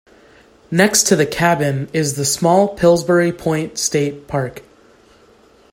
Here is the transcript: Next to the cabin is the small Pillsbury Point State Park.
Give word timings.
Next 0.71 1.03
to 1.09 1.15
the 1.15 1.27
cabin 1.27 1.87
is 1.93 2.15
the 2.15 2.25
small 2.25 2.69
Pillsbury 2.69 3.31
Point 3.31 3.77
State 3.77 4.27
Park. 4.27 4.63